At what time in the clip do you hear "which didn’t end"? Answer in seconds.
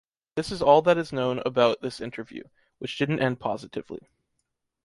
2.79-3.39